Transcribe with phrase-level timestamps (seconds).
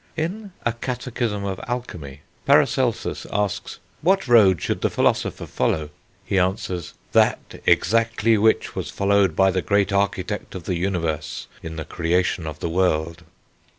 [0.17, 5.91] In A Catechism of Alchemy, Paracelsus asks: "What road should the philosopher follow?"
[6.25, 11.75] He answers, "That exactly which was followed by the Great Architect of the Universe in
[11.75, 13.21] the creation of the world."